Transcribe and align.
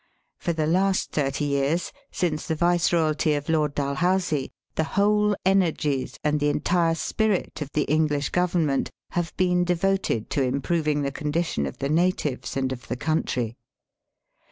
For 0.39 0.51
the 0.51 0.65
last 0.65 1.11
thirty 1.11 1.45
years, 1.45 1.91
since 2.11 2.47
the 2.47 2.55
Viceroyalty 2.55 3.35
of 3.35 3.49
Lord 3.49 3.75
Dalhousie, 3.75 4.49
the 4.73 4.83
whole 4.97 5.35
energies 5.45 6.17
and 6.23 6.39
the 6.39 6.49
entire 6.49 6.95
spirit 6.95 7.61
of 7.61 7.71
the 7.73 7.83
English 7.83 8.29
Government 8.29 8.89
have 9.11 9.31
been 9.37 9.63
devoted 9.63 10.31
to 10.31 10.43
im 10.43 10.63
proving 10.63 11.03
the 11.03 11.11
condition 11.11 11.67
of 11.67 11.77
the 11.77 11.87
natives 11.87 12.57
and 12.57 12.71
of 12.71 12.87
the 12.87 12.97
country. 12.97 13.57